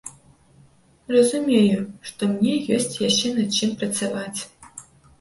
[1.15, 4.39] Разумею, што мне ёсць яшчэ над чым працаваць.